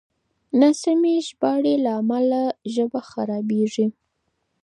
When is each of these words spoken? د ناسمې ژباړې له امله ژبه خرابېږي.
د 0.03 0.03
ناسمې 0.61 1.15
ژباړې 1.27 1.75
له 1.85 1.91
امله 2.01 2.41
ژبه 2.73 2.99
خرابېږي. 3.09 3.87